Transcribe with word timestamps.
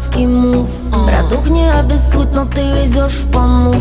пацанский 0.00 0.26
мув. 0.26 0.68
Братух 1.06 1.50
не 1.50 1.70
обессудь, 1.70 2.32
но 2.32 2.44
ты 2.46 2.60
везешь 2.60 3.20
в 3.20 3.32
пану 3.32 3.74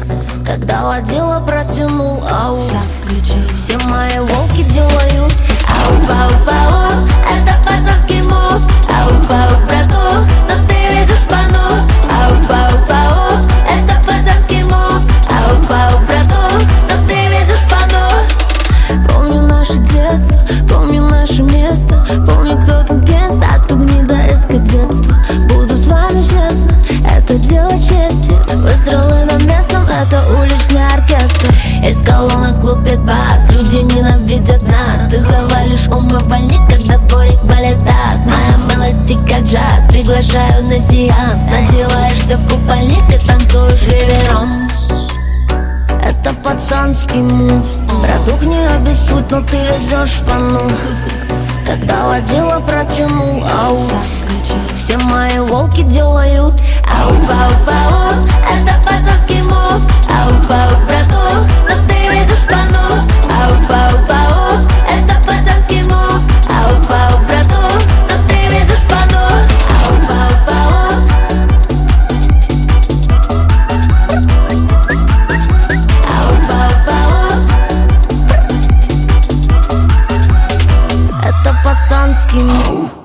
Когда 0.46 0.84
водила 0.84 1.42
протянул 1.46 2.22
аус 2.28 2.55
это 27.26 27.38
дело 27.38 27.70
чести. 27.70 28.34
Выстрелы 28.54 29.24
на 29.24 29.36
местном, 29.44 29.84
это 29.86 30.24
уличный 30.38 30.86
оркестр. 30.94 31.52
Из 31.84 32.00
колонок 32.02 32.62
лупит 32.62 33.00
бас, 33.00 33.50
люди 33.50 33.78
ненавидят 33.78 34.62
нас. 34.62 35.10
Ты 35.10 35.18
завалишь 35.20 35.88
умывальник, 35.88 36.60
когда 36.70 36.98
дворик 36.98 37.42
валит 37.44 37.78
таз 37.78 38.26
Моя 38.26 38.56
мелодия 38.70 39.18
как 39.26 39.42
джаз, 39.44 39.86
приглашаю 39.88 40.62
на 40.64 40.78
сеанс. 40.78 41.42
Надеваешься 41.50 42.36
в 42.36 42.48
купальник 42.48 43.02
и 43.08 43.26
танцуешь 43.26 43.88
реверанс 43.88 44.92
это 46.26 46.32
пацанский 46.34 47.20
мув. 47.20 47.66
Братух 48.00 48.42
не 48.44 48.66
обессудь, 48.66 49.30
но 49.30 49.40
ты 49.42 49.56
везешь 49.56 50.20
пану. 50.26 50.62
Когда 51.66 52.06
водила 52.06 52.60
протянул 52.60 53.44
аус 53.44 53.90
Все 54.76 54.96
мои 54.98 55.38
волки 55.40 55.82
делают 55.82 56.54
Give 82.32 82.44
me. 82.44 82.95